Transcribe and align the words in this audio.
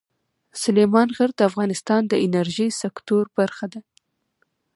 سلیمان 0.63 1.07
غر 1.15 1.31
د 1.37 1.41
افغانستان 1.49 2.01
د 2.07 2.13
انرژۍ 2.25 2.69
سکتور 2.81 3.25
برخه 3.37 3.65
ده. 3.73 3.79